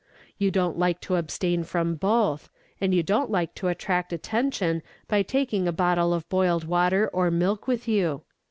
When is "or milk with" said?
7.13-7.87